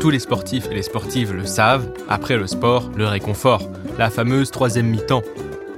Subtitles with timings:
[0.00, 3.68] Tous les sportifs et les sportives le savent, après le sport, le réconfort,
[3.98, 5.22] la fameuse troisième mi-temps.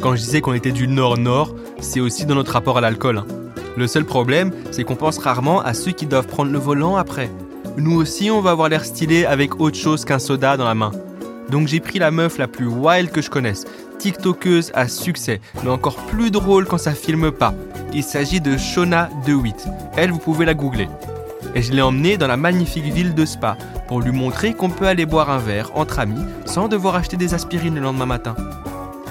[0.00, 3.18] Quand je disais qu'on était du nord-nord, c'est aussi dans notre rapport à l'alcool.
[3.18, 3.26] hein.
[3.76, 7.30] Le seul problème, c'est qu'on pense rarement à ceux qui doivent prendre le volant après.
[7.76, 10.92] Nous aussi, on va avoir l'air stylé avec autre chose qu'un soda dans la main.
[11.50, 13.64] Donc j'ai pris la meuf la plus wild que je connaisse,
[13.98, 17.54] TikTokeuse à succès, mais encore plus drôle quand ça filme pas.
[17.92, 19.66] Il s'agit de Shona DeWitt.
[19.96, 20.88] Elle, vous pouvez la googler.
[21.54, 24.86] Et je l'ai emmenée dans la magnifique ville de Spa pour lui montrer qu'on peut
[24.86, 28.34] aller boire un verre entre amis sans devoir acheter des aspirines le lendemain matin.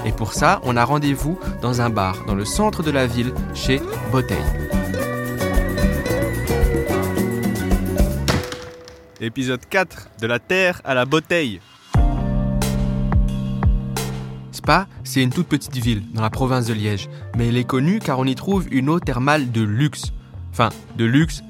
[0.05, 3.33] Et pour ça, on a rendez-vous dans un bar dans le centre de la ville
[3.53, 3.81] chez
[4.11, 4.37] Bouteille.
[9.19, 11.61] Épisode 4 de la Terre à la bouteille.
[14.51, 17.07] Spa, c'est une toute petite ville dans la province de Liège,
[17.37, 20.11] mais elle est connue car on y trouve une eau thermale de luxe.
[20.51, 21.43] Enfin, de luxe,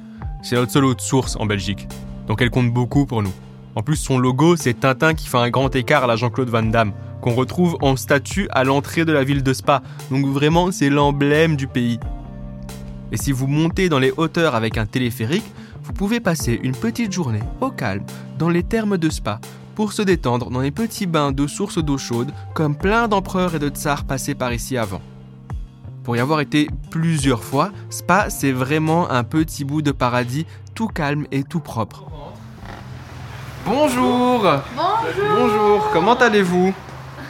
[0.44, 1.88] c'est notre seule eau de source en Belgique,
[2.28, 3.34] donc elle compte beaucoup pour nous.
[3.76, 6.64] En plus, son logo, c'est Tintin qui fait un grand écart à la Jean-Claude Van
[6.64, 6.92] Damme,
[7.22, 9.82] qu'on retrouve en statue à l'entrée de la ville de Spa.
[10.10, 12.00] Donc vraiment, c'est l'emblème du pays.
[13.12, 15.46] Et si vous montez dans les hauteurs avec un téléphérique,
[15.84, 18.04] vous pouvez passer une petite journée au calme
[18.38, 19.40] dans les thermes de Spa
[19.76, 23.60] pour se détendre dans les petits bains de sources d'eau chaude comme plein d'empereurs et
[23.60, 25.02] de tsars passés par ici avant.
[26.04, 30.46] Pour y avoir été plusieurs fois, Spa c'est vraiment un petit bout de paradis
[30.82, 32.06] tout calme et tout propre.
[33.68, 34.40] Bonjour
[34.76, 36.74] Bonjour Bonjour, comment allez-vous?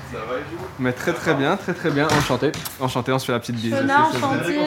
[0.09, 0.66] Ça va et vous?
[0.80, 2.53] Mais très très bien, très très bien, enchanté.
[2.79, 3.75] Enchanté, on se fait la petite bise.
[3.75, 4.59] C'est enchanté.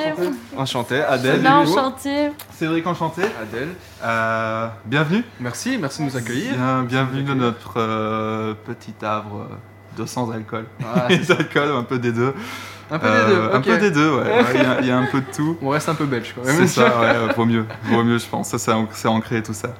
[0.54, 1.48] Enchanté, Adèle.
[1.48, 2.28] Enchanté.
[2.52, 3.22] Cédric Enchanté.
[3.40, 3.70] Adèle.
[4.02, 5.24] Euh, bienvenue.
[5.40, 6.52] Merci, merci de nous accueillir.
[6.52, 9.48] Bien, bienvenue dans notre euh, petit havre
[9.96, 10.66] de sans alcool.
[10.84, 12.34] Ah, Les alcools, un peu des deux.
[12.90, 14.24] Un peu Euh, des deux, Un peu des deux, ouais.
[14.54, 15.56] Il y a- il y, a un peu de tout.
[15.62, 16.44] On reste un peu belge quoi.
[16.46, 17.64] C'est ça, ouais, euh, vaut mieux.
[17.84, 18.50] Vaut mieux, je pense.
[18.50, 18.58] Ça,
[18.92, 19.74] c'est ancré tout ça.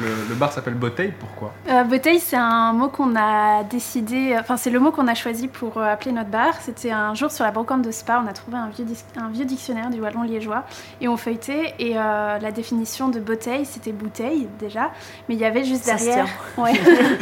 [0.00, 4.56] Le, le bar s'appelle Bouteille, pourquoi Euh, bouteille, c'est un mot qu'on a décidé, enfin
[4.56, 6.54] c'est le mot qu'on a choisi pour euh, appeler notre bar.
[6.60, 9.28] C'était un jour sur la brocante de Spa, on a trouvé un vieux, dis- un
[9.28, 10.64] vieux dictionnaire du wallon liégeois
[11.00, 14.90] et on feuilletait et euh, la définition de bouteille, c'était bouteille déjà,
[15.28, 16.26] mais il y avait juste Ça derrière,
[16.58, 16.72] ouais.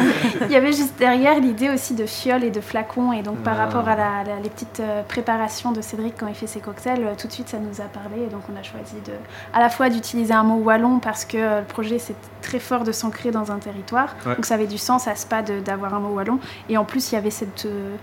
[0.47, 3.55] il y avait juste derrière l'idée aussi de fiole et de flacon et donc par
[3.61, 3.66] Ah.
[3.66, 7.06] rapport à la, la- les petites euh, préparations de Cédric quand il fait ses cocktails,
[7.19, 9.12] tout de suite ça nous a parlé et donc on a choisi de,
[9.53, 12.84] à la fois d'utiliser un mot wallon parce que euh, le projet c'est très fort
[12.84, 14.34] de s'ancrer dans un territoire, Ouais.
[14.37, 17.12] donc ça avait du sens à Spa de- d'avoir un mot wallon et en plus
[17.12, 17.97] il y avait cette, euh,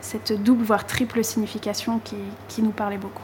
[0.00, 2.16] cette double voire triple signification qui,
[2.48, 3.22] qui nous parlait beaucoup.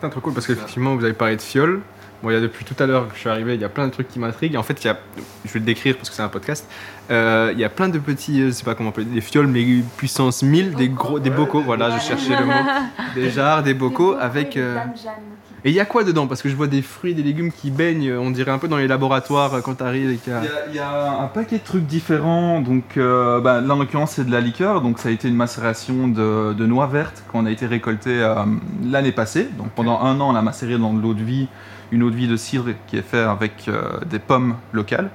[0.00, 1.80] C'est trop cool parce qu'effectivement vous avez parlé de fiole.
[2.22, 3.70] Bon, il y a depuis tout à l'heure que je suis arrivé, il y a
[3.70, 4.56] plein de trucs qui m'intriguent.
[4.58, 4.98] En fait, il y a,
[5.46, 6.68] je vais le décrire parce que c'est un podcast.
[7.10, 9.14] Euh, il y a plein de petits, euh, je sais pas comment on peut dire,
[9.14, 9.64] des fioles, mais
[9.96, 11.62] puissance 1000, des gros, des bocaux.
[11.62, 12.52] Voilà, je cherchais le mot.
[13.14, 14.58] Des jarres, des bocaux avec.
[14.58, 14.76] euh,
[15.64, 17.70] Et il y a quoi dedans Parce que je vois des fruits, des légumes qui
[17.70, 18.14] baignent.
[18.14, 20.78] On dirait un peu dans les laboratoires euh, quand t'arrives et qu'il y a- y,
[20.78, 22.60] un paquet de trucs différents.
[22.62, 24.80] Donc, euh, bah, là, en l'occurrence, c'est de la liqueur.
[24.80, 28.34] Donc, ça a été une macération de, de noix vertes qu'on a été récoltée euh,
[28.84, 29.48] l'année passée.
[29.58, 31.46] Donc, pendant un an, on a macéré dans de l'eau de vie,
[31.92, 35.10] une eau de vie de cidre qui est faite avec euh, des pommes locales.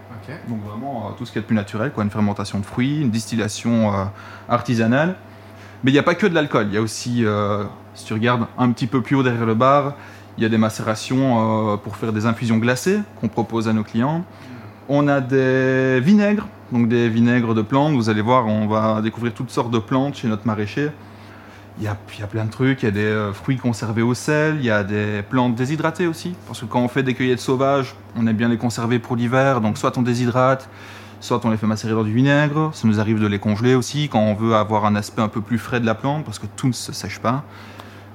[0.48, 2.04] Donc, vraiment, tout ce qui est le plus naturel, quoi.
[2.04, 3.92] Une fermentation de fruits, une distillation
[4.50, 5.16] artisanale.
[5.84, 6.68] Mais il n'y a pas que de l'alcool.
[6.70, 7.24] Il y a aussi,
[7.94, 9.94] si tu regardes un petit peu plus haut derrière le bar,
[10.38, 13.84] il y a des macérations euh, pour faire des infusions glacées qu'on propose à nos
[13.84, 14.24] clients.
[14.90, 17.94] On a des vinaigres, donc des vinaigres de plantes.
[17.94, 20.90] Vous allez voir, on va découvrir toutes sortes de plantes chez notre maraîcher.
[21.78, 23.58] Il y a, il y a plein de trucs, il y a des euh, fruits
[23.58, 26.34] conservés au sel, il y a des plantes déshydratées aussi.
[26.48, 29.60] Parce que quand on fait des cueillettes sauvages, on aime bien les conserver pour l'hiver.
[29.60, 30.70] Donc soit on déshydrate,
[31.20, 32.70] soit on les fait macérer dans du vinaigre.
[32.74, 35.42] Ça nous arrive de les congeler aussi quand on veut avoir un aspect un peu
[35.42, 37.44] plus frais de la plante, parce que tout ne se sèche pas.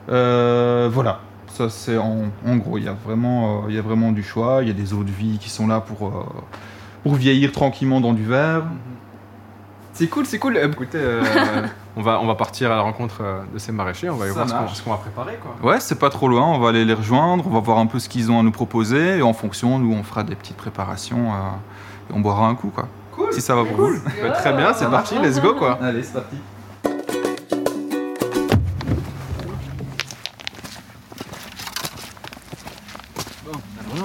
[0.09, 1.21] Euh, voilà,
[1.69, 4.22] ça c'est en, en gros, il y, a vraiment, euh, il y a vraiment du
[4.22, 4.60] choix.
[4.62, 6.25] Il y a des eaux de vie qui sont là pour, euh,
[7.03, 8.62] pour vieillir tranquillement dans du verre.
[9.93, 10.56] C'est cool, c'est cool.
[10.56, 11.22] Euh, écoutez, euh,
[11.97, 13.22] on, va, on va partir à la rencontre
[13.53, 14.09] de ces maraîchers.
[14.09, 14.74] On va aller voir ce qu'on- marche.
[14.74, 15.39] ce qu'on va préparer.
[15.42, 15.71] Quoi.
[15.71, 17.98] Ouais, c'est pas trop loin, on va aller les rejoindre, on va voir un peu
[17.98, 21.33] ce qu'ils ont à nous proposer, et en fonction, nous on fera des petites préparations,
[21.33, 22.89] euh, et on boira un coup quoi.
[23.13, 23.33] Cool.
[23.33, 23.97] Si ça va pour vous.
[24.22, 25.78] Bah, très bien, c'est parti, let's go quoi.
[25.83, 26.36] Allez, c'est parti.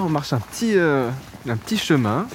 [0.06, 1.10] On marche un petit, euh,
[1.48, 2.26] un petit chemin.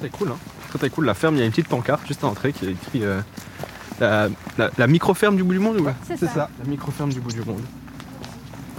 [0.00, 0.36] Très cool, hein.
[0.68, 1.06] Très très cool.
[1.06, 3.20] La ferme, il y a une petite pancarte juste à l'entrée qui est écrit euh,
[4.00, 4.28] la,
[4.58, 6.48] la, la micro-ferme du bout du monde ou pas c'est ça.
[6.62, 7.62] La micro-ferme du bout du monde.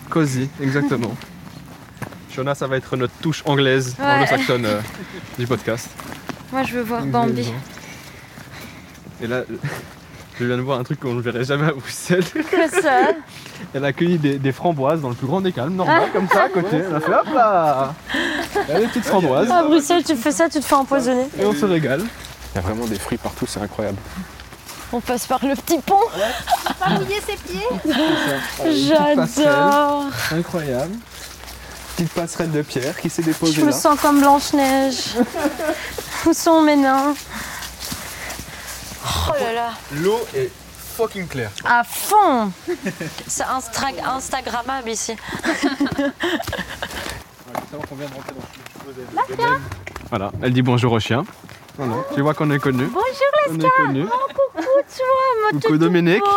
[0.10, 1.16] Cozy, exactement.
[2.34, 4.06] Shona, ça va être notre touche anglaise, Ouais.
[4.06, 4.80] anglo-saxonne euh,
[5.38, 5.90] du podcast.
[6.52, 7.52] Moi, je veux voir Bambi.
[9.22, 9.44] Et là,
[10.40, 12.24] je viens de voir un truc qu'on ne verrait jamais à Bruxelles.
[12.26, 13.10] Que ça
[13.74, 16.44] Elle a cueilli des, des framboises dans le plus grand des calmes, normal, comme ça,
[16.44, 16.78] à côté.
[16.78, 17.94] Elle a fait hop là
[18.68, 19.50] y a des petites framboises.
[19.50, 21.28] À Bruxelles, tu fais ça, tu te fais empoisonner.
[21.40, 22.02] Et on se régale.
[22.54, 23.98] Il y a vraiment des fruits partout, c'est incroyable.
[24.94, 25.96] On passe par le petit pont.
[26.80, 30.06] Pas mouiller ses pieds J'adore.
[30.32, 30.96] Incroyable.
[31.96, 33.72] Petite passerelle de pierre qui s'est Je déposée me là.
[33.72, 35.16] sens comme Blanche-Neige.
[36.26, 37.14] Où sont mes nains?
[39.06, 39.70] Oh là là.
[39.94, 40.52] L'eau est
[41.08, 41.28] fucking.
[41.66, 42.52] À fond
[43.28, 45.16] C'est instra- Instagrammable ici.
[50.10, 51.26] Voilà, elle dit bonjour au chien.
[51.78, 52.90] Voilà, tu vois qu'on est connus.
[52.92, 54.06] Bonjour On est connus.
[54.06, 54.62] Coucou,
[54.96, 55.02] tu
[55.52, 56.24] vois, Coucou Dominique.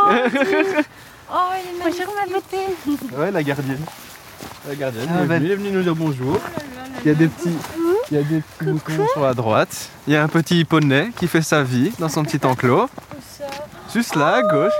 [1.36, 3.16] Oh, il est Bonjour ma beauté.
[3.16, 3.80] Ouais, la gardienne.
[4.68, 5.08] La gardienne.
[5.08, 6.38] elle, est venue, elle est venue nous dire bonjour.
[7.02, 7.56] Il y a des petits,
[8.10, 9.88] il y a des petits moutons sur la droite.
[10.06, 12.88] Il y a un petit poney qui fait sa vie dans son petit enclos.
[13.94, 14.72] Juste là, à gauche.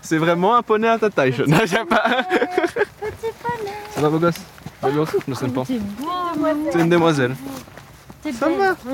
[0.00, 1.32] C'est vraiment un poney à ta taille.
[1.32, 1.64] Je n'ai pas.
[1.66, 3.72] Petit poney.
[3.90, 4.36] Ça va, beau gosse
[4.82, 5.64] gosse Je sais pas.
[5.64, 6.06] T'es beau,
[6.72, 7.34] C'est une demoiselle.
[8.22, 8.76] t'es Ça va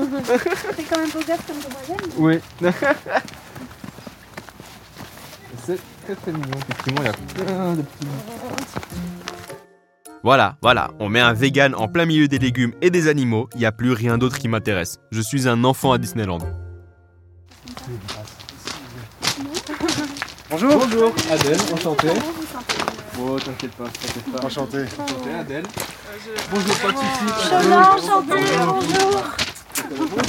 [0.75, 2.09] C'est quand même beau gosse comme demoiselle.
[2.17, 2.39] Oui.
[5.65, 7.13] C'est très très mignon, effectivement, il y a
[7.45, 8.07] plein de petits.
[10.23, 13.59] Voilà, voilà, on met un vegan en plein milieu des légumes et des animaux, il
[13.59, 14.97] n'y a plus rien d'autre qui m'intéresse.
[15.11, 16.39] Je suis un enfant à Disneyland.
[20.49, 20.73] Bonjour.
[20.77, 22.07] Bonjour, Adèle, enchanté.
[23.15, 24.45] Bon, t'inquiète pas, t'inquiète pas.
[24.45, 24.77] Enchanté.
[24.97, 25.63] Enchanté, Adèle.
[26.51, 27.49] Bonjour, pas de soucis.
[27.49, 29.23] Shona, enchantée, bonjour.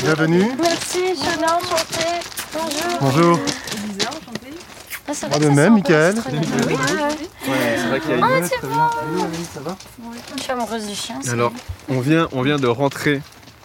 [0.03, 0.51] Bienvenue.
[0.61, 2.21] Merci, Shona, enchantée.
[2.53, 2.99] Bonjour.
[3.01, 3.39] Bonjour.
[5.11, 6.15] Ah, c'est Ah, vrai de que ça même, Michael.
[6.17, 6.21] bon.
[6.21, 6.37] Ouais,
[7.77, 9.29] c'est vrai qu'il y a une Ah, c'est bon.
[9.55, 9.77] Ça va
[10.37, 11.19] Je suis amoureuse du chien.
[11.31, 11.53] Alors,
[11.89, 13.23] on vient, on vient de rentrer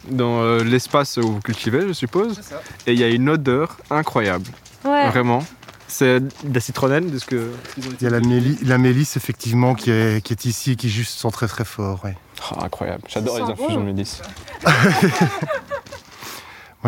[0.10, 2.40] dans euh, l'espace où vous cultivez, je suppose.
[2.88, 4.46] Et il y a une odeur incroyable.
[4.86, 5.10] Ouais.
[5.10, 5.44] vraiment.
[5.94, 7.51] C'est de la citronnelle, de ce que.
[7.78, 10.90] Il y a la, méli- la mélisse, effectivement, qui est, qui est ici et qui
[10.90, 12.04] juste sent très très fort.
[12.04, 12.18] ouais.
[12.51, 13.80] Oh, incroyable, j'adore les infusions bon.
[13.81, 14.22] de mélisse.
[14.66, 14.74] Moi,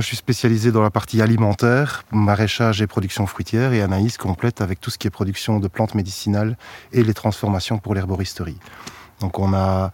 [0.02, 4.81] je suis spécialisé dans la partie alimentaire, maraîchage et production fruitière, et Anaïs complète avec
[4.81, 6.57] tout ce qui est production de plantes médicinales
[6.92, 8.57] et les transformations pour l'herboristerie.
[9.22, 9.94] Donc, on a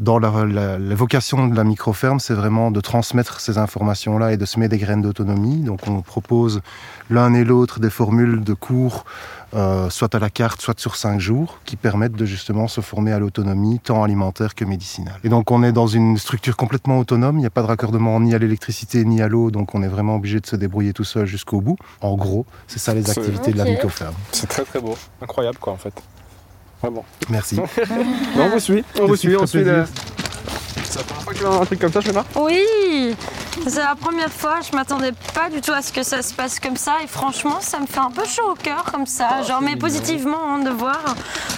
[0.00, 4.36] dans la, la- la vocation de la microferme, c'est vraiment de transmettre ces informations-là et
[4.38, 5.58] de semer des graines d'autonomie.
[5.62, 6.62] Donc, on propose
[7.10, 9.04] l'un et l'autre des formules de cours,
[9.54, 13.12] euh, soit à la carte, soit sur cinq jours, qui permettent de justement se former
[13.12, 15.20] à l'autonomie, tant alimentaire que médicinale.
[15.22, 17.36] Et donc, on est dans une structure complètement autonome.
[17.36, 19.88] Il n'y a pas de raccordement ni à l'électricité ni à l'eau, donc on est
[19.88, 21.76] vraiment obligé de se débrouiller tout seul jusqu'au bout.
[22.00, 24.14] En gros, c'est ça les activités de la microferme.
[24.32, 25.92] C'est très très beau, incroyable quoi en fait.
[26.82, 27.04] Vraiment.
[27.28, 27.58] Merci.
[28.36, 29.64] on vous suit, on vous suit, on suit.
[30.84, 33.14] C'est la première fois que tu vas dans un truc comme ça, Shona Oui,
[33.68, 34.58] c'est la première fois.
[34.68, 36.96] Je m'attendais pas du tout à ce que ça se passe comme ça.
[37.04, 39.42] Et franchement, ça me fait un peu chaud au cœur comme ça.
[39.42, 41.00] Genre, mais positivement, hein, de voir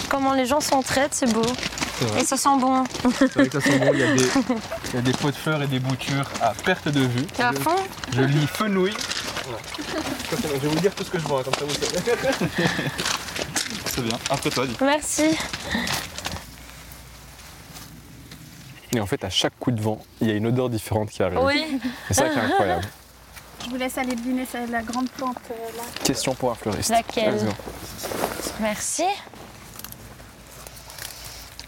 [0.09, 1.41] comment les gens s'entraident, c'est beau.
[1.41, 2.21] vrai.
[2.21, 2.83] Et ça sent bon.
[3.17, 4.23] C'est vrai que ça sent bon, il y, a des,
[4.89, 7.25] il y a des pots de fleurs et des boutures à perte de vue.
[7.39, 7.75] À fond
[8.15, 8.93] Je lis fenouil.
[10.31, 12.17] Je vais vous dire tout ce que je vois, comme ça vous savez.
[13.93, 14.75] C'est bien, après toi, dis.
[14.81, 15.37] Merci.
[18.91, 21.21] Et en fait, à chaque coup de vent, il y a une odeur différente qui
[21.21, 21.39] arrive.
[21.43, 21.79] Oui.
[22.07, 22.85] C'est ça qui est incroyable.
[23.63, 25.83] Je vous laisse aller deviner la grande plante euh, là.
[26.03, 26.89] Question pour un fleuriste.
[26.89, 27.39] Laquelle.
[28.59, 29.03] Merci.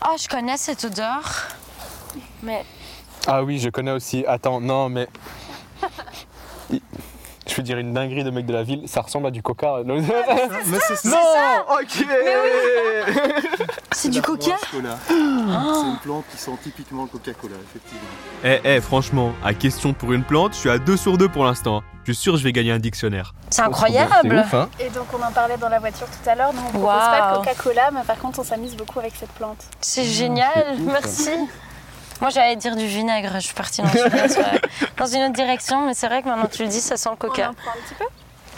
[0.03, 1.47] Oh, je connais cette odeur.
[2.43, 2.65] Mais
[3.27, 4.25] Ah oui, je connais aussi.
[4.27, 5.07] Attends, non, mais.
[7.47, 9.81] Je vais dire une dinguerie de mec de la ville, ça ressemble à du coca.
[9.85, 11.09] Non, Mais c'est ça.
[11.09, 12.05] non Ok
[13.95, 18.07] c'est du coca C'est une plante qui sent typiquement le Coca-Cola, effectivement.
[18.43, 21.45] Eh, eh, franchement, à question pour une plante, je suis à 2 sur 2 pour
[21.45, 21.81] l'instant.
[22.03, 23.33] Je suis sûr que je vais gagner un dictionnaire.
[23.49, 24.35] C'est incroyable.
[24.45, 26.53] Ouf, hein Et donc on en parlait dans la voiture tout à l'heure.
[26.53, 26.97] Nous on propose Waouh.
[26.99, 29.63] pas de Coca-Cola, mais par contre on s'amuse beaucoup avec cette plante.
[29.81, 31.31] C'est génial, merci.
[32.21, 34.39] Moi j'allais dire du vinaigre, je suis partie dans une autre,
[34.97, 37.13] dans une autre direction, mais c'est vrai que maintenant tu le dis, ça sent le
[37.13, 37.49] On coca.
[37.49, 38.05] en prend un petit peu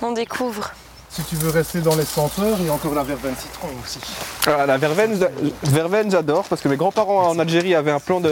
[0.05, 0.71] On découvre.
[1.09, 3.99] Si tu veux rester dans les senteurs, il y a encore la verveine citron aussi.
[4.45, 5.17] Ah, la verveine,
[5.63, 8.31] verveine j'adore parce que mes grands-parents en Algérie avaient un plan de.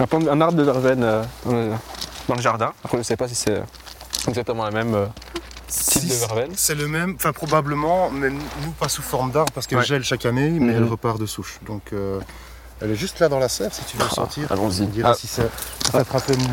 [0.00, 1.22] un, plan de- un arbre de verveine euh,
[2.28, 2.72] dans le- jardin.
[2.82, 3.62] Après, je ne sais pas si c'est
[4.26, 5.06] exactement la même euh,
[5.68, 6.52] type de verveine.
[6.56, 9.84] C'est le même, enfin probablement, mais nous pas sous forme d'arbre parce qu'elle Ouais.
[9.84, 10.76] gèle chaque année, mais Mhm.
[10.84, 11.58] elle repart de souche.
[11.66, 12.20] Donc euh,
[12.82, 14.50] elle est juste là dans la serre si tu veux sentir.
[14.50, 14.82] Allons-y.
[14.82, 15.42] On dirait Ah, si ça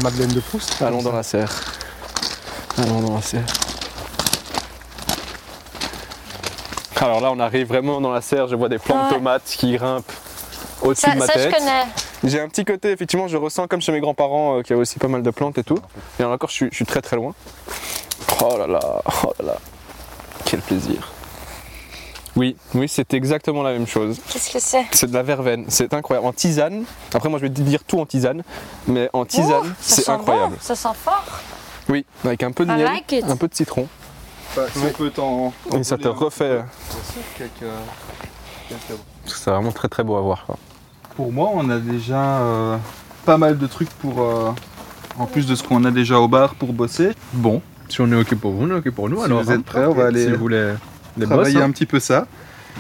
[0.04, 0.82] Madeleine de Proust.
[0.82, 1.52] allons dans la serre.
[2.78, 3.46] Allons dans la serre.
[7.02, 8.48] Alors là, on arrive vraiment dans la serre.
[8.48, 9.18] Je vois des plants de Ouais.
[9.18, 10.12] tomates qui grimpent
[10.82, 11.58] au-dessus Ça, de ma ça, je tête.
[11.58, 11.86] connais.
[12.26, 15.00] J'ai un petit côté, effectivement, je ressens comme chez mes grands-parents euh, qui avaient aussi
[15.00, 15.80] pas mal de plantes et tout.
[16.20, 17.34] Et là encore, je suis, je suis très très loin.
[18.44, 18.80] Oh là là,
[19.24, 19.58] oh là là.
[20.46, 21.10] Quel plaisir.
[22.36, 24.20] Oui, oui, c'est exactement la même chose.
[24.32, 26.28] Qu'est-ce que c'est C'est de la verveine, c'est incroyable.
[26.28, 26.84] En tisane,
[27.14, 28.44] après moi je vais te dire tout en tisane,
[28.88, 30.54] mais en tisane, c'est incroyable.
[30.54, 31.26] bon, ça sent fort.
[31.90, 33.26] Oui, avec un peu de I miel, like it.
[33.28, 33.88] un peu de citron,
[34.56, 35.52] Bah, si on peut t'en.
[35.76, 36.62] et ça te refait.
[37.38, 37.52] quelques-
[39.26, 40.46] C'est vraiment très très beau à voir.
[40.46, 40.58] quoi.
[41.16, 42.78] Pour moi, on a déjà euh,
[43.26, 44.22] pas mal de trucs pour.
[44.22, 44.52] euh,
[45.18, 47.10] en plus de ce qu'on a déjà au bar pour bosser.
[47.34, 49.18] Bon, Si on est OK pour vous, on est OK pour nous.
[49.18, 49.64] Si alors, vous êtes hein.
[49.66, 50.76] prêts, on va aller Si vous voulez
[51.18, 51.66] les travailler boss, hein.
[51.66, 52.28] un petit peu ça.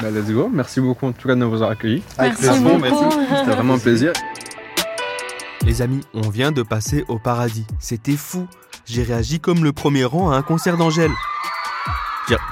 [0.01, 0.49] Bah, let's go.
[0.51, 2.03] Merci beaucoup en tout cas de nous avoir accueillis.
[2.17, 2.79] Merci plaisir, beaucoup.
[2.79, 3.03] merci.
[3.29, 4.13] C'était vraiment un plaisir.
[5.65, 7.65] Les amis, on vient de passer au paradis.
[7.79, 8.47] C'était fou.
[8.85, 11.11] J'ai réagi comme le premier rang à un concert d'Angèle.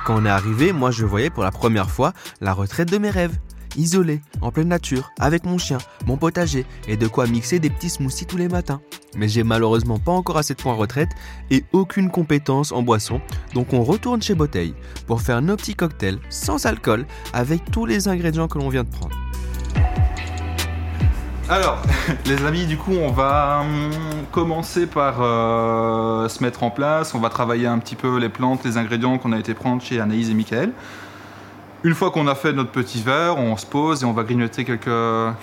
[0.06, 3.10] Quand on est arrivé, moi je voyais pour la première fois la retraite de mes
[3.10, 3.38] rêves.
[3.78, 7.92] Isolé, en pleine nature, avec mon chien, mon potager et de quoi mixer des petits
[7.92, 8.82] smoothies tous les matins.
[9.16, 11.10] Mais j'ai malheureusement pas encore assez de points retraite
[11.52, 13.22] et aucune compétence en boisson,
[13.54, 14.74] donc on retourne chez Bouteille
[15.06, 18.90] pour faire nos petits cocktails sans alcool avec tous les ingrédients que l'on vient de
[18.90, 19.16] prendre.
[21.50, 21.82] Alors,
[22.26, 23.92] les amis, du coup, on va hum,
[24.32, 27.14] commencer par euh, se mettre en place.
[27.14, 30.02] On va travailler un petit peu les plantes, les ingrédients qu'on a été prendre chez
[30.02, 30.74] Anaïs et Michael.
[31.84, 34.66] Une fois qu'on a fait notre petit verre, on se pose et on va grignoter
[34.66, 34.90] quelques,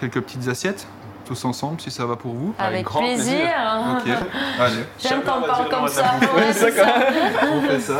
[0.01, 0.87] quelques petites assiettes,
[1.25, 2.55] tous ensemble, si ça va pour vous.
[2.59, 3.49] Avec grand plaisir.
[3.97, 4.13] Ok,
[4.61, 6.15] allez, J'aime quand on parle comme ça.
[6.37, 6.87] Ouais, c'est ça.
[7.53, 7.99] on fait ça.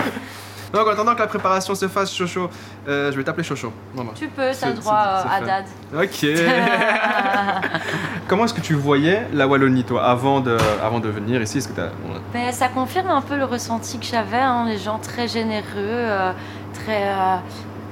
[0.73, 2.51] Donc en attendant que la préparation se fasse, Chocho,
[2.89, 3.73] euh, je vais t'appeler Chocho.
[4.17, 5.65] Tu peux, ça C'est- droit euh, à dad.
[5.97, 6.27] Ok.
[8.29, 11.59] Comment est-ce que tu voyais la Wallonie, toi, avant de, avant de venir ici?
[11.59, 11.91] Est-ce que t'as...
[12.35, 16.33] Mais ça confirme un peu le ressenti que j'avais, hein, les gens très généreux, euh,
[16.73, 17.37] très euh,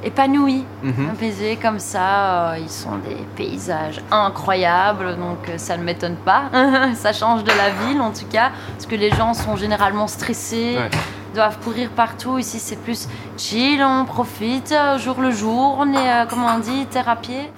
[0.02, 1.10] épanouis, Mhm.
[1.12, 2.52] apaisés comme ça.
[2.52, 6.44] euh, ils sont des paysages incroyables, donc euh, ça ne m'étonne pas.
[6.94, 10.76] ça change de la ville en tout cas, parce que les gens sont généralement stressés.
[10.78, 10.90] Ouais.
[11.34, 12.36] doivent courir partout.
[12.36, 15.76] Ici, c'est plus chill, on profite euh, jour le jour.
[15.78, 16.86] On est, euh, comment on dit,
[17.22, 17.50] pied.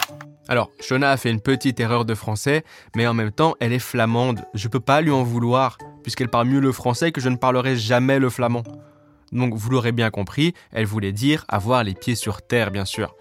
[0.48, 2.62] Alors, Shona a fait une petite erreur de français,
[2.94, 4.44] mais en même temps, elle est flamande.
[4.54, 7.74] Je peux pas lui en vouloir, puisqu'elle parle mieux le français que je ne parlerai
[7.76, 8.62] jamais le flamand.
[9.34, 13.14] Donc, vous l'aurez bien compris, elle voulait dire avoir les pieds sur terre, bien sûr.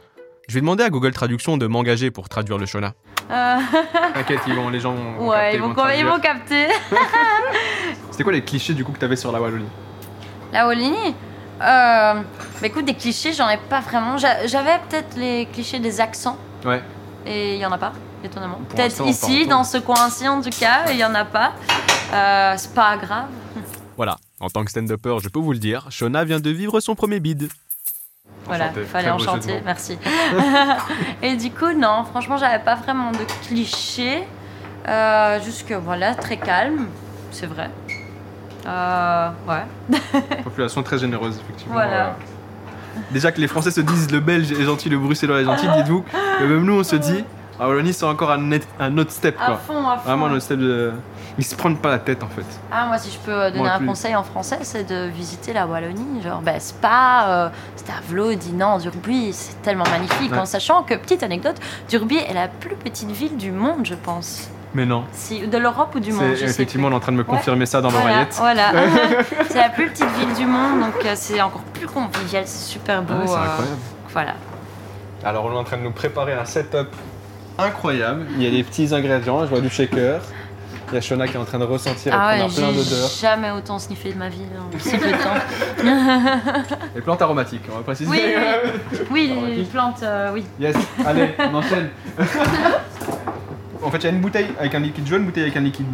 [0.48, 2.93] Je vais demander à Google Traduction de m'engager pour traduire le Shona.
[3.32, 3.58] Euh,
[4.13, 6.67] T'inquiète, ils vont, les gens vont ouais, capter, ils vont, ils vont capter.
[8.12, 9.70] C'était quoi les clichés du coup que t'avais sur la Wallonie?
[10.51, 11.15] La Wallonie?
[11.62, 12.22] Euh, bah
[12.67, 14.17] écoute, des clichés, j'en ai pas vraiment.
[14.17, 16.82] J'a- J'avais peut-être les clichés des accents, Ouais.
[17.25, 17.93] et il y en a pas,
[18.24, 18.60] étonnamment.
[18.70, 21.53] Peut-être ici, dans ce coin-ci en tout cas, il y en a pas.
[22.13, 23.27] Euh, c'est pas grave.
[23.96, 26.95] Voilà, en tant que stand-upper, je peux vous le dire, Shona vient de vivre son
[26.95, 27.50] premier bide.
[28.45, 28.83] Voilà, Enchanté.
[28.85, 29.62] fallait enchanter, mots.
[29.65, 29.97] merci.
[31.21, 34.23] et du coup, non, franchement, j'avais pas vraiment de clichés.
[34.88, 36.88] Euh, juste que voilà, très calme,
[37.31, 37.69] c'est vrai.
[38.65, 40.00] Euh, ouais.
[40.43, 41.73] Population très généreuse, effectivement.
[41.75, 42.07] Voilà.
[42.07, 42.12] Euh,
[43.12, 46.03] Déjà que les Français se disent le Belge est gentil, le Bruxellois est gentil, dites-vous
[46.03, 47.23] que même nous on se dit,
[47.59, 49.55] ah Wallonie c'est encore un, net- un autre step À quoi.
[49.57, 50.03] fond, à fond.
[50.09, 50.91] Vraiment un autre step de.
[51.37, 52.45] Ils se prennent pas la tête en fait.
[52.71, 53.87] Ah, moi, si je peux euh, donner Moi un plus.
[53.87, 56.21] conseil en français, c'est de visiter la Wallonie.
[56.21, 60.31] Genre, ben, Spa, euh, Stavelot, Dinan, Durbuy, c'est tellement magnifique.
[60.31, 60.37] Ouais.
[60.37, 61.55] En sachant que, petite anecdote,
[61.89, 64.47] Durbuy est la plus petite ville du monde, je pense.
[64.75, 65.03] Mais non.
[65.11, 67.17] Si, de l'Europe ou du monde, je C'est sais effectivement on est en train de
[67.17, 68.35] me confirmer ça dans Voilà, l'oreillette.
[68.39, 68.71] voilà.
[69.49, 73.03] c'est la plus petite ville du monde, donc euh, c'est encore plus convivial, c'est super
[73.03, 73.13] beau.
[73.13, 73.77] Ouais, c'est euh, incroyable.
[74.11, 74.33] Voilà.
[75.23, 76.87] Alors on est en train de nous préparer un setup
[77.59, 78.25] incroyable.
[78.35, 80.21] Il y a des petits ingrédients, je vois du shaker.
[80.89, 82.71] Il y a Shona qui est en train de ressentir et Ah prendre ouais, plein
[82.71, 83.09] j'ai d'odeurs.
[83.19, 85.83] jamais autant sniffé de ma vie en si peu de temps.
[86.95, 88.09] Les plantes aromatiques, on va préciser.
[88.11, 88.21] Oui,
[89.11, 90.43] oui, oui les plantes, euh, oui.
[90.59, 90.75] Yes,
[91.05, 91.89] allez, on enchaîne.
[93.83, 95.61] en fait, il y a une bouteille avec un liquide jaune, une bouteille avec un
[95.61, 95.87] liquide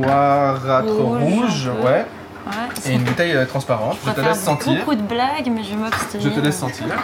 [0.00, 2.04] noirâtre Rouge, ouais,
[2.46, 3.96] Ouais, et une bouteille euh, transparente.
[4.04, 4.76] Je Je te vais laisse faire sentir.
[4.78, 6.24] beaucoup de blagues, mais je vais m'abstenir.
[6.24, 6.86] Je te laisse sentir.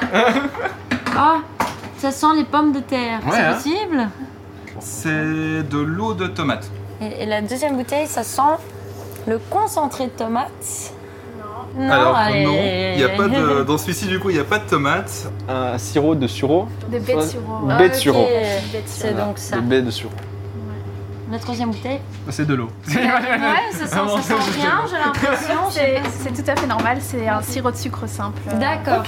[1.14, 1.36] Ah,
[1.98, 3.20] ça sent les pommes de terre.
[3.26, 3.52] Ouais, c'est hein.
[3.52, 4.08] possible?
[4.80, 6.70] C'est de l'eau de tomate.
[7.02, 8.42] Et, et la deuxième bouteille, ça sent
[9.26, 10.92] le concentré de tomate.
[11.76, 11.90] Non.
[11.90, 12.44] Alors allez.
[12.44, 12.52] non,
[12.94, 15.30] il y a pas de dans celui-ci du coup il n'y a pas de tomate.
[15.48, 17.66] Un sirop de sureau, De baies de sureau.
[17.66, 18.26] Baie de Ok, sureau.
[18.26, 19.56] Baie de C'est donc ça.
[19.56, 20.12] de baie de sureau.
[21.30, 22.68] La troisième bouteille C'est de l'eau.
[22.88, 23.00] Ouais,
[23.72, 25.54] ça sent, ça sent rien, j'ai l'impression.
[26.22, 28.42] C'est tout à fait normal, c'est un sirop de sucre simple.
[28.60, 29.02] D'accord.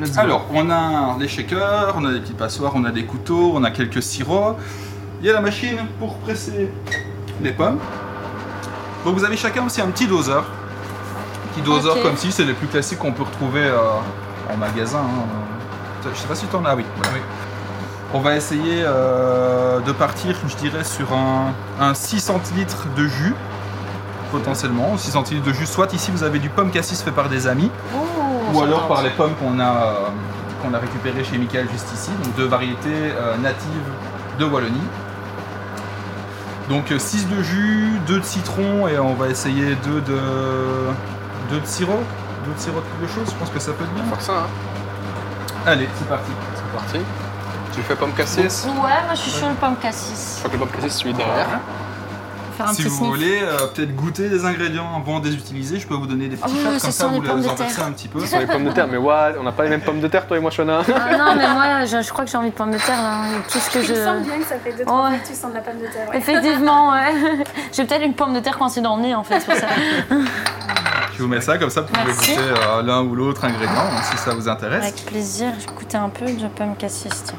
[0.00, 0.20] Let's go.
[0.20, 3.62] Alors on a des shakers, on a des petits passoires, on a des couteaux, on
[3.62, 4.56] a quelques sirops.
[5.26, 6.70] Il y a la machine pour presser
[7.42, 7.80] les pommes.
[9.04, 10.44] Donc vous avez chacun aussi un petit doseur.
[11.52, 13.74] Petit doseur comme si c'est les plus classiques qu'on peut retrouver euh,
[14.54, 15.00] en magasin.
[15.00, 16.08] hein.
[16.14, 16.84] Je sais pas si tu en as, oui.
[16.98, 17.10] voilà.
[18.14, 23.34] On va essayer euh, de partir, je dirais, sur un, un 6 centilitres de jus,
[24.30, 24.96] potentiellement.
[24.96, 27.72] 6 centilitres de jus, soit ici vous avez du pomme cassis fait par des amis,
[28.54, 29.94] ou alors par les pommes qu'on a, euh,
[30.62, 33.90] qu'on a récupérées chez Michael juste ici, donc deux variétés euh, natives
[34.38, 34.86] de Wallonie.
[36.68, 40.20] Donc 6 de jus, 2 de citron et on va essayer 2 de,
[41.50, 42.02] deux de sirop.
[42.46, 44.04] 2 de sirop de quelque chose, je pense que ça peut être bien.
[44.06, 44.46] On va faire ça, hein.
[45.66, 46.30] Allez, c'est parti.
[46.54, 46.98] C'est parti.
[47.72, 50.36] Tu fais pomme cassis Ouais, moi je suis sur le pomme cassis.
[50.36, 51.60] Je crois que le pomme cassis, celui derrière.
[52.56, 53.08] Faire un Si petit vous sniff.
[53.08, 56.36] voulez euh, peut-être goûter des ingrédients avant de les utiliser, je peux vous donner des
[56.36, 57.66] petits Oh, shots ça comme ça, les vous les pommes de en terre.
[57.86, 58.20] un petit peu.
[58.20, 60.08] Ce sont les pommes de terre, mais ouais, on n'a pas les mêmes pommes de
[60.08, 60.80] terre, toi et moi, Shona.
[60.88, 63.02] Ah non, mais moi je, je crois que j'ai envie de pommes de terre.
[63.02, 63.22] là.
[63.50, 64.24] Tout ce que Il me semble je.
[64.30, 64.84] bien que ça fait 2-3 Ouais.
[64.86, 66.08] fois que tu sens de la pomme de terre.
[66.10, 66.16] ouais.
[66.18, 67.44] Effectivement, ouais.
[67.72, 69.66] J'ai peut-être une pomme de terre coincée dans le nez en fait, c'est pour ça.
[71.16, 72.30] Je vous mets ça comme ça, vous pouvez Merci.
[72.32, 74.82] goûter euh, l'un ou l'autre ingrédient hein, si ça vous intéresse.
[74.82, 77.08] Avec plaisir, je goûter un peu de pomme cassis.
[77.24, 77.34] Tiens.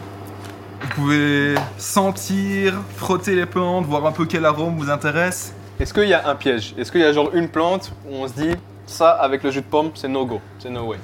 [0.98, 5.54] Vous pouvez sentir, frotter les plantes, voir un peu quel arôme vous intéresse.
[5.80, 6.74] Est-ce qu'il y a un piège?
[6.76, 8.56] Est-ce qu'il y a genre une plante où on se dit,
[8.88, 10.98] ça avec le jus de pomme, c'est no go, c'est no way?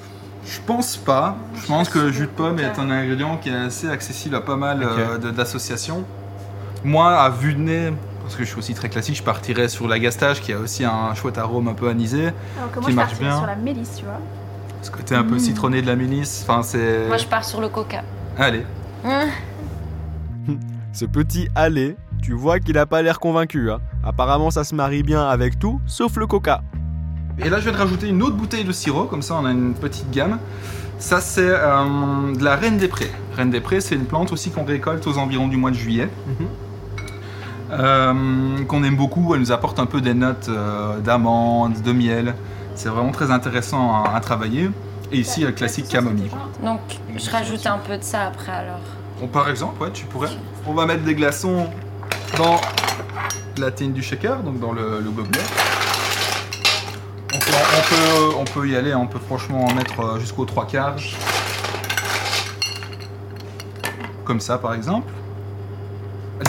[0.48, 1.36] Je pense pas.
[1.62, 4.42] Je pense que le jus de pomme est un ingrédient qui est assez accessible à
[4.42, 6.04] pas mal euh, de- d'associations.
[6.84, 9.88] Moi, à vue de nez, parce que je suis aussi très classique, je partirais sur
[9.88, 12.32] l'agastache qui a aussi un chouette arôme un peu anisé.
[12.58, 13.38] Alors que Qui moi, je marche partirais bien.
[13.38, 14.20] sur la mélisse, tu vois.
[14.82, 16.44] Ce côté un peu citronné de la mélisse.
[16.50, 17.06] Enfin, c'est.
[17.08, 18.02] Moi je pars sur le coca.
[18.40, 18.66] Allez.
[20.94, 23.72] Ce petit allé, tu vois qu'il a pas l'air convaincu.
[23.72, 23.80] Hein.
[24.04, 26.62] Apparemment, ça se marie bien avec tout, sauf le coca.
[27.40, 29.52] Et là, je vais te rajouter une autre bouteille de sirop, comme ça on a
[29.52, 30.38] une petite gamme.
[31.00, 33.12] Ça, c'est euh, de la reine des prés.
[33.36, 36.10] Reine des prés, c'est une plante aussi qu'on récolte aux environs du mois de juillet.
[37.72, 42.36] Euh, qu'on aime beaucoup, elle nous apporte un peu des notes euh, d'amandes, de miel.
[42.76, 44.70] C'est vraiment très intéressant à, à travailler.
[45.12, 46.30] Et ici, le classique camomille.
[46.64, 46.82] Donc
[47.18, 48.82] je rajoute un peu de ça après alors.
[49.24, 50.28] Bon, par exemple, ouais, tu pourrais.
[50.68, 51.70] On va mettre des glaçons
[52.38, 52.60] dans
[53.58, 55.40] la tine du shaker, donc dans le, le gobelet.
[57.34, 60.44] On peut, on, peut, on peut y aller, on peut franchement en mettre euh, jusqu'aux
[60.44, 60.96] trois quarts.
[64.26, 65.10] Comme ça, par exemple.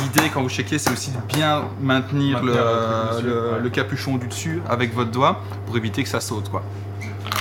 [0.03, 3.53] L'idée, quand vous shakez, c'est aussi de bien maintenir, le, Maintenir le truc dessus, le-
[3.53, 3.61] ouais.
[3.63, 6.65] le capuchon du dessus avec votre doigt pour éviter que ça saute, quoi.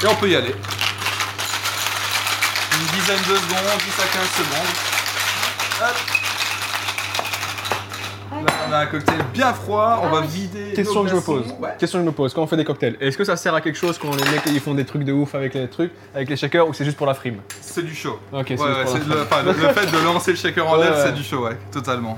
[0.04, 0.54] Et on peut y aller.
[2.72, 4.92] Une dizaine de secondes, 10 à 15 secondes.
[5.82, 5.96] Hop.
[8.46, 10.74] Là, on a un cocktail bien froid, on va vider.
[10.74, 11.42] Question nos que je me glaçons.
[11.44, 11.54] pose.
[11.60, 11.70] Ouais.
[11.78, 12.34] Question que je me pose.
[12.34, 14.42] Quand on fait des cocktails, est-ce que ça sert à quelque chose quand les mecs
[14.48, 16.98] ils font des trucs de ouf avec les trucs, avec les shakers, ou c'est juste
[16.98, 17.38] pour la frime?
[17.62, 18.20] C'est du chaud.
[18.32, 19.24] Ok, c'est Ouais, juste ouais, pour la c'est le, frime.
[19.30, 21.04] enfin, le- le fait de lancer le shaker en Ouais, l'air, ouais.
[21.06, 22.16] c'est du chaud, ouais, totalement.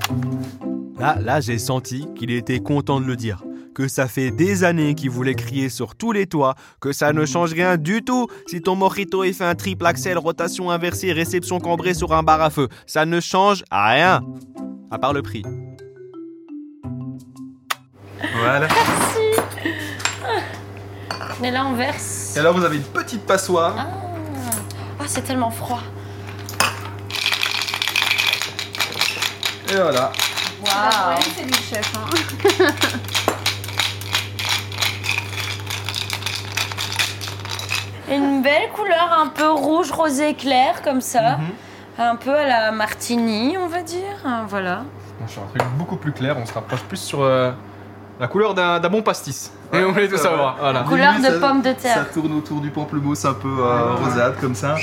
[0.98, 3.42] Là, là, j'ai senti qu'il était content de le dire.
[3.76, 7.26] Que ça fait des années qu'il voulait crier sur tous les toits, que ça ne
[7.26, 11.60] change rien du tout si ton mojito il fait un triple axel, rotation inversée, réception
[11.60, 12.68] cambrée sur un bar à feu.
[12.86, 14.22] Ça ne change rien.
[14.90, 15.42] À part le prix.
[18.38, 18.66] Voilà.
[21.44, 22.34] Et là on verse.
[22.34, 23.74] Et là, vous avez une petite passoire.
[23.78, 23.86] Ah,
[25.00, 25.82] Ah, c'est tellement froid.
[29.70, 30.12] Et voilà.
[30.64, 31.92] Ouais, c'est le chef.
[31.94, 32.72] hein.
[38.10, 41.38] Une belle couleur un peu rouge rosé clair comme ça.
[41.98, 44.16] Un peu à la martini, on va dire.
[44.48, 44.82] Voilà.
[45.22, 47.50] On cherche un truc beaucoup plus clair, on se rapproche plus sur euh,
[48.20, 49.50] la couleur d'un bon pastis.
[49.72, 50.56] Et Ouais, on voulait tout ça savoir.
[50.60, 50.80] Voilà.
[50.82, 52.10] Couleur de ça- pomme de Ça terre.
[52.12, 54.76] tourne autour du pamplemousse un peu euh, rosade comme ça.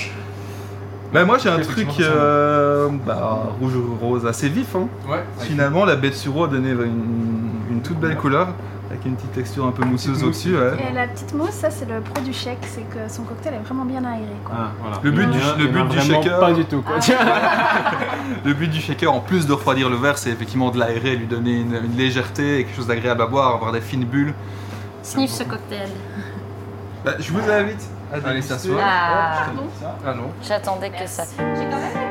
[1.13, 4.75] Bah moi j'ai un truc ça euh, bah, rouge rose assez vif.
[4.75, 4.87] Hein.
[5.07, 5.23] Ouais.
[5.37, 8.47] Finalement la de sureau a donné une, une toute belle couleur
[8.93, 10.55] avec une petite texture un peu mousseuse au-dessus.
[10.55, 10.71] ouais.
[10.89, 13.59] Et la petite mousse, ça c'est le pro du shake, c'est que son cocktail est
[13.65, 14.25] vraiment bien aéré.
[14.45, 14.55] Quoi.
[14.57, 14.99] Ah, voilà.
[15.01, 16.97] Le but du- le but du shaker- Pas du tout quoi.
[16.99, 17.17] Tiens.
[18.45, 21.27] Le but du shaker en plus de refroidir le verre c'est effectivement de l'aérer, lui
[21.27, 24.33] donner une, une légèreté et quelque chose d'agréable à boire, avoir des fines bulles.
[25.01, 25.89] Sniff ce cocktail.
[27.03, 27.81] Bah, je vous invite
[28.13, 28.53] à déguster.
[28.53, 28.79] s'asseoir.
[28.81, 29.45] Ah.
[30.05, 30.29] Ah non.
[30.47, 31.23] J'attendais que ça.
[31.37, 32.02] J'ai quand même.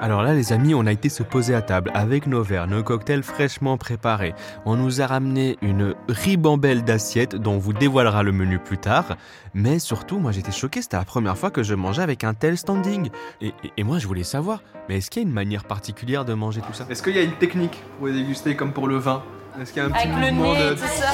[0.00, 2.82] Alors là, les amis, on a été se poser à table avec nos verres, nos
[2.82, 4.34] cocktails fraîchement préparés.
[4.66, 9.16] On nous a ramené une ribambelle d'assiettes dont on vous dévoilera le menu plus tard.
[9.54, 12.58] Mais surtout, moi j'étais choqué, c'était la première fois que je mangeais avec un tel
[12.58, 13.08] standing.
[13.40, 16.24] Et, et- et moi je voulais savoir, mais est-ce qu'il y a une manière particulière
[16.26, 16.86] de manger tout ça?
[16.90, 19.22] Est-ce qu'il y a une technique pour les déguster comme pour le vin?
[19.60, 20.72] Est-ce qu'il y a un petit Avec le nez de.
[20.72, 21.10] et tout ça.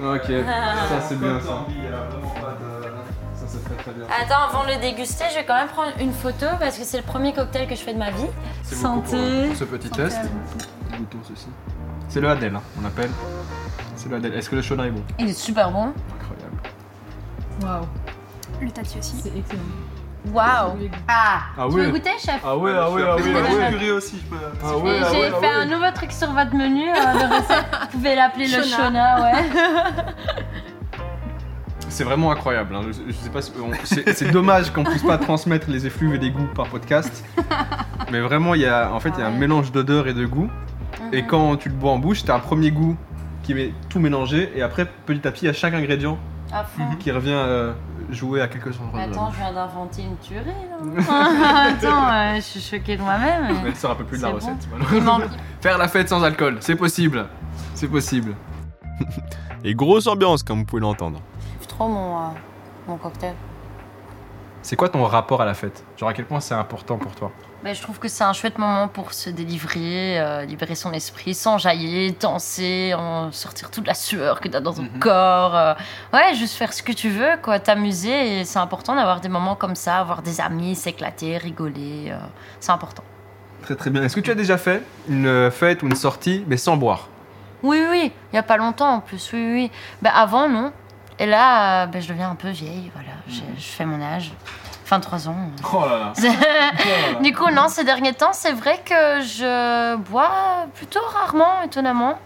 [0.00, 1.66] Ok, ça c'est bien ça.
[3.82, 4.04] Très bien.
[4.06, 6.98] Attends, avant de le déguster, je vais quand même prendre une photo parce que c'est
[6.98, 8.26] le premier cocktail que je fais de ma vie.
[8.68, 9.46] Pour, Santé.
[9.48, 10.20] pour ce petit test.
[10.96, 11.48] Goûtons ceci.
[12.08, 13.10] C'est le Adèle, hein, on appelle.
[13.96, 14.34] C'est le Adèle.
[14.34, 15.92] Est-ce que le Shona est bon Il est super bon.
[16.20, 16.56] Incroyable.
[17.62, 17.86] Waouh,
[18.60, 19.16] Le tati aussi.
[19.22, 19.62] c'est excellent.
[20.32, 20.88] Waouh.
[21.06, 21.40] Ah.
[21.56, 23.90] Ah Tu veux goûter, chef Ah ouais, ah ouais, ah ouais, ah ouais.
[23.90, 24.36] Aussi, je peux.
[24.62, 27.34] Ah ouais, ah J'ai ouais, ah fait un nouveau truc sur votre menu euh, de
[27.34, 27.66] recette.
[27.82, 28.62] Vous pouvez l'appeler le.
[28.62, 29.44] Shona, ouais.
[31.98, 32.74] c'est vraiment incroyable.
[32.76, 32.82] hein.
[32.86, 36.14] Je, je sais pas, si- on- c'est c'est dommage qu'on puisse pas transmettre les effluves
[36.14, 37.24] et les goûts par podcast.
[38.12, 39.38] Mais vraiment, il y a, en fait, il y a un Ouais.
[39.38, 40.48] mélange d'odeurs et de goûts.
[41.12, 42.96] Et quand tu le bois en bouche, t'as un premier goût
[43.42, 46.18] qui est tout mélangé, et après, petit à petit, il y a chaque ingrédient
[46.52, 46.84] À fond.
[47.00, 47.72] qui revient euh,
[48.10, 49.04] jouer à quelques endroits.
[49.06, 51.66] de la Attends, je viens d'inventer une tuerie là.
[51.68, 53.48] Attends, euh, je suis choquée de moi-même.
[53.48, 53.56] bouche.
[53.64, 54.68] Mais elle sort un peu plus de la C'est recette.
[54.94, 55.22] Il manque.
[55.60, 57.26] Faire la fête sans alcool, c'est possible.
[57.74, 58.34] C'est possible.
[59.64, 61.20] Et grosse ambiance, comme vous pouvez l'entendre.
[61.68, 62.20] C'est trop mon, euh,
[62.86, 63.34] mon cocktail.
[64.62, 65.84] C'est quoi ton rapport à la fête?
[65.98, 67.30] Genre à quel point c'est important pour toi?
[67.62, 71.34] Mais je trouve que c'est un chouette moment pour se délivrer, euh, libérer son esprit,
[71.34, 74.98] s'enjailler, danser, en sortir toute la sueur que tu as dans ton Mhm.
[74.98, 75.54] corps.
[75.56, 75.74] euh.
[76.14, 78.40] ouais, juste faire ce que tu veux, quoi, t'amuser.
[78.40, 82.06] Et c'est important d'avoir des moments comme ça, avoir des amis, s'éclater, rigoler.
[82.10, 82.16] euh,
[82.60, 83.02] c'est important.
[83.62, 84.02] Très très bien.
[84.02, 87.08] Est-ce que tu as déjà fait une fête ou une sortie, mais sans boire?
[87.62, 89.52] Oui, oui, il n'y a pas longtemps en plus, oui, oui.
[89.64, 89.70] oui.
[90.00, 90.72] Ben, avant, non.
[91.18, 93.10] Et là, euh, ben, je deviens un peu vieille, voilà.
[93.28, 94.32] Je, je fais mon âge.
[94.86, 95.36] 23 ans.
[95.72, 101.00] Oh là là du coup, non, ces derniers temps, c'est vrai que je bois plutôt
[101.12, 102.18] rarement, étonnamment.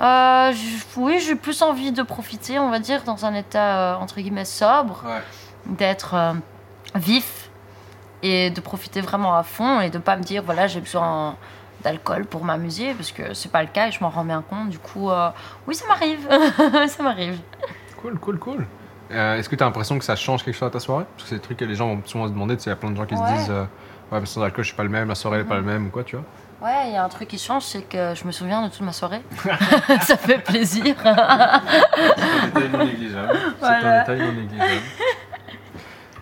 [0.00, 0.52] Euh,
[0.96, 4.46] oui, j'ai plus envie de profiter, on va dire, dans un état, euh, entre guillemets,
[4.46, 5.20] sobre, Ouais.
[5.66, 6.32] d'être euh,
[6.94, 7.50] vif
[8.22, 11.36] et de profiter vraiment à fond et de pas me dire, voilà, j'ai besoin
[11.82, 14.70] d'alcool pour m'amuser, parce que c'est pas le cas et je m'en rends bien compte.
[14.70, 15.10] Du coup,
[15.66, 16.26] oui, ça m'arrive.
[16.88, 17.38] ça m'arrive.
[18.02, 18.66] Cool, cool, cool.
[19.12, 21.04] Euh, Est-ce que tu as l'impression que ça change quelque chose à ta soirée?
[21.16, 22.56] Parce que c'est des trucs que les gens vont souvent se demander.
[22.56, 23.26] tu sais, Il y a plein de gens qui Ouais.
[23.28, 23.64] se disent euh,
[24.12, 25.86] Ouais, mais sans alcool, je suis pas le même, la soirée n'est pas le même,
[25.86, 26.24] ou quoi, tu vois?
[26.62, 28.80] Ouais, il y a un truc qui change, c'est que je me souviens de toute
[28.82, 29.22] ma soirée.
[30.02, 30.94] ça fait plaisir.
[31.00, 33.32] C'est un détail non négligeable.
[33.38, 34.00] C'est un Voilà.
[34.00, 34.70] détail non négligeable.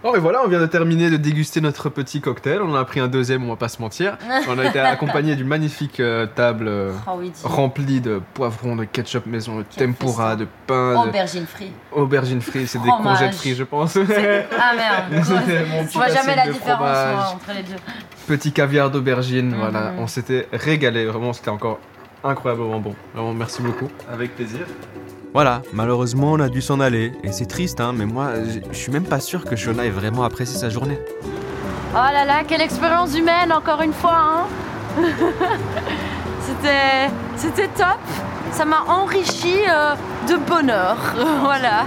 [0.05, 2.61] Oh, et voilà, on vient de terminer de déguster notre petit cocktail.
[2.63, 4.17] On en a pris un deuxième, on va pas se mentir.
[4.49, 8.85] On a été accompagné d'une magnifique euh, table euh, Oh oui, remplie de poivrons, de
[8.85, 11.73] ketchup maison, de tempura, de pain, de Aubergine frite.
[11.93, 13.97] aubergines frites, c'est des courgettes frites, je pense.
[13.97, 15.25] Ah merde.
[15.87, 17.77] Petit vois jamais la différence moi, entre les deux.
[18.27, 19.59] Petit caviar d'aubergine, Mhm.
[19.59, 19.93] voilà.
[19.99, 21.79] On s'était régalé, vraiment, c'était encore
[22.23, 22.95] incroyablement bon.
[23.15, 23.89] Vraiment, merci beaucoup.
[24.13, 24.61] Avec plaisir.
[25.35, 27.13] Voilà, malheureusement, on a dû s'en aller.
[27.23, 28.33] Et c'est triste, hein, mais moi,
[28.71, 30.99] je suis même pas sûr que Shona ait vraiment apprécié sa journée.
[31.93, 34.17] Oh là là, quelle expérience humaine encore une fois.
[34.17, 34.47] Hein
[36.41, 37.99] c'était, c'était top.
[38.53, 39.95] Ça m'a enrichi euh,
[40.29, 40.97] de bonheur.
[41.43, 41.87] voilà.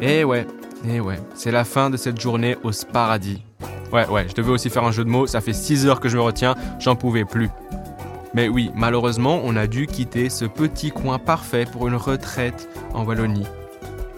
[0.00, 0.46] Eh ouais,
[0.88, 3.42] eh ouais, c'est la fin de cette journée au Sparadis.
[3.92, 6.08] Ouais, ouais, je devais aussi faire un jeu de mots, ça fait 6 heures que
[6.08, 7.50] je me retiens, j'en pouvais plus.
[8.34, 13.04] Mais oui, malheureusement, on a dû quitter ce petit coin parfait pour une retraite en
[13.04, 13.46] Wallonie.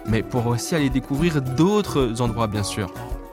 [0.07, 2.91] Mais pour aussi aller découvrir d'autres endroits, bien sûr.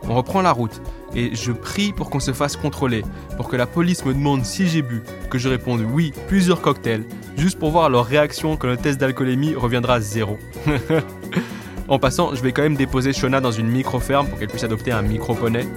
[0.09, 0.81] On reprend la route
[1.15, 3.03] et je prie pour qu'on se fasse contrôler,
[3.37, 7.05] pour que la police me demande si j'ai bu, que je réponde oui, plusieurs cocktails,
[7.37, 10.39] juste pour voir leur réaction quand le test d'alcoolémie reviendra à zéro.
[11.89, 14.91] En passant, je vais quand même déposer Shona dans une micro-ferme pour qu'elle puisse adopter
[14.91, 15.69] un micro-poney.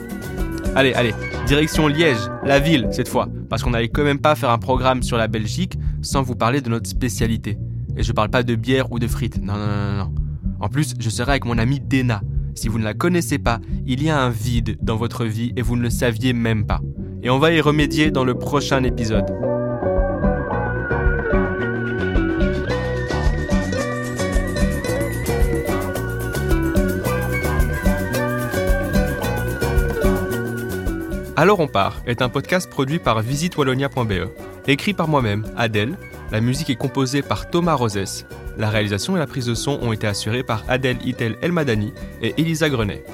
[0.76, 1.14] Allez, allez,
[1.48, 5.04] direction Liège, la ville cette fois, parce qu'on n'allait quand même pas faire un programme
[5.04, 7.58] sur la Belgique sans vous parler de notre spécialité.
[7.98, 10.16] Et je parle pas de bière ou de frites, non, non, non, non.
[10.60, 12.22] En plus, je serai avec mon amie Dena.
[12.56, 15.62] Si vous ne la connaissez pas, il y a un vide dans votre vie et
[15.62, 16.82] vous ne le saviez même pas.
[17.24, 19.26] Et on va y remédier dans le prochain épisode.
[31.40, 34.28] Alors on part est un podcast produit par visitewallonia.be,
[34.68, 35.98] écrit par moi-même, Adèle.
[36.34, 38.26] La musique est composée par Thomas Rosès.
[38.58, 42.34] La réalisation et la prise de son ont été assurées par Adèle Itel Elmadani et
[42.38, 43.06] Elisa Grenet.